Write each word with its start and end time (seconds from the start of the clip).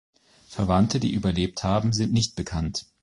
Verwandte, 0.47 0.99
die 0.99 1.13
überlebt 1.13 1.63
haben, 1.63 1.93
sind 1.93 2.11
nicht 2.11 2.35
bekannt. 2.35 2.87